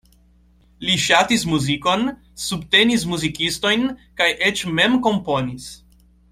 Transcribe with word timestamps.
Li 0.87 0.95
ŝatis 1.03 1.43
muzikon, 1.49 2.07
subtenis 2.45 3.05
muzikistojn 3.13 3.87
kaj 4.23 4.31
eĉ 4.51 4.65
mem 4.81 5.01
komponis. 5.09 5.73